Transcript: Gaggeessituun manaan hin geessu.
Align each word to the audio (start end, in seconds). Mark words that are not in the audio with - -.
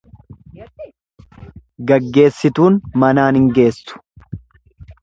Gaggeessituun 1.91 2.81
manaan 3.05 3.41
hin 3.41 3.47
geessu. 3.61 4.05